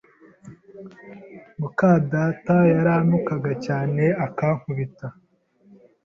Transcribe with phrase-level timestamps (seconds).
[1.59, 5.07] mukadata yarantukaga cyane akankubita